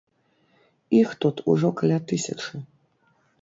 Іх 0.99 1.09
тут 1.25 1.35
ужо 1.53 1.69
каля 1.83 2.01
тысячы! 2.13 2.63